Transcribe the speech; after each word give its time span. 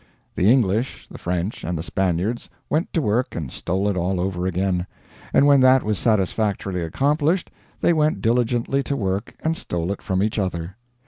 The 0.33 0.51
English, 0.51 1.07
the 1.09 1.19
French, 1.19 1.63
and 1.63 1.77
the 1.77 1.83
Spaniards 1.83 2.49
went 2.71 2.91
to 2.93 3.03
work 3.03 3.35
and 3.35 3.51
stole 3.51 3.87
it 3.87 3.95
all 3.95 4.19
over 4.19 4.47
again; 4.47 4.87
and 5.31 5.45
when 5.45 5.59
that 5.59 5.83
was 5.83 5.99
satisfactorily 5.99 6.81
accomplished 6.81 7.51
they 7.81 7.93
went 7.93 8.19
diligently 8.19 8.81
to 8.81 8.95
work 8.97 9.35
and 9.43 9.55
stole 9.55 9.91
it 9.91 10.01
from 10.01 10.23
each 10.23 10.39
other. 10.39 10.75